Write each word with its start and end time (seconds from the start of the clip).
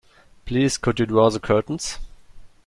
Please 0.45 0.79
could 0.79 0.99
you 0.99 1.05
draw 1.05 1.29
the 1.29 1.39
curtains? 1.39 1.99